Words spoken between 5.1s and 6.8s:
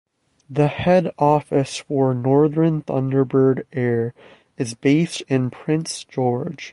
in Prince George.